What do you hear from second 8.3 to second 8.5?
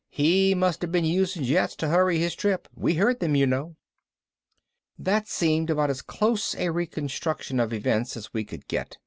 we